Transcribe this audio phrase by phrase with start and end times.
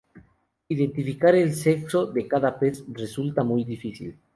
[0.69, 4.17] Identificar el sexo de cada pez resulta muy difícil.